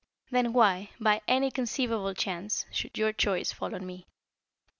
Then 0.31 0.51
why, 0.51 0.89
by 0.99 1.21
any 1.27 1.51
conceivable 1.51 2.15
chance, 2.15 2.65
should 2.71 2.97
your 2.97 3.13
choice 3.13 3.51
fall 3.51 3.75
on 3.75 3.85
me?" 3.85 4.07